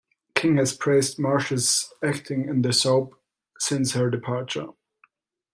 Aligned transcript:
King 0.33 0.57
has 0.57 0.73
praised 0.73 1.19
Marsh's 1.19 1.93
acting 2.03 2.49
in 2.49 2.63
the 2.63 2.73
soap 2.73 3.21
since 3.59 3.93
her 3.93 4.09
departure. 4.09 4.69